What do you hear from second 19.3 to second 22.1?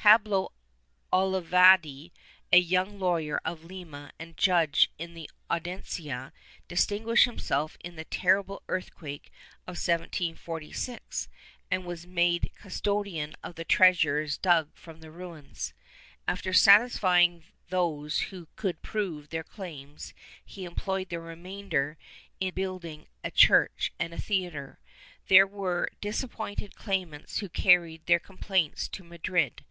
their claims, he employed the remainder